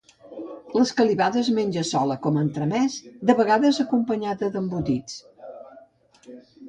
[0.77, 2.95] L'escalivada es menja sola, com a entremès,
[3.31, 5.21] de vegades acompanyada d'embotits.